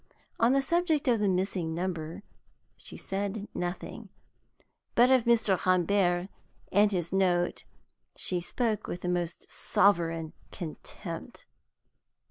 On 0.39 0.53
the 0.53 0.63
subject 0.63 1.07
of 1.07 1.19
the 1.19 1.29
missing 1.29 1.75
number 1.75 2.23
she 2.75 2.97
said 2.97 3.47
nothing, 3.53 4.09
but 4.95 5.11
of 5.11 5.25
Mr. 5.25 5.63
Rambert 5.63 6.27
and 6.71 6.91
his 6.91 7.13
note 7.13 7.65
she 8.17 8.41
spoke 8.41 8.87
with 8.87 9.01
the 9.01 9.09
most 9.09 9.51
sovereign 9.51 10.33
contempt. 10.51 11.45